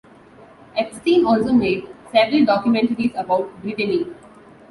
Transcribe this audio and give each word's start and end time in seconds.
Epstein 0.75 1.27
also 1.27 1.53
made 1.53 1.87
several 2.11 2.39
documentaries 2.43 3.13
about 3.19 3.51
Brittany. 3.61 4.07